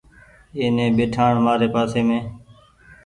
ائيني 0.57 0.85
ٻئيٺآڻ 0.95 1.33
مآري 1.45 1.67
پآسي 1.73 2.01
مينٚ 2.07 2.27